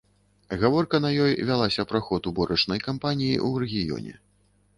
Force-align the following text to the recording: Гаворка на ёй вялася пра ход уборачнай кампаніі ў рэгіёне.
Гаворка 0.61 0.99
на 1.03 1.11
ёй 1.25 1.35
вялася 1.49 1.85
пра 1.91 2.01
ход 2.07 2.31
уборачнай 2.33 2.83
кампаніі 2.87 3.37
ў 3.47 3.51
рэгіёне. 3.67 4.13